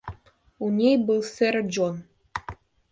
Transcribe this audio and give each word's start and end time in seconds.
У 0.67 0.71
ней 0.79 0.97
был 1.11 1.21
сэр 1.35 1.61
Джон. 1.71 2.03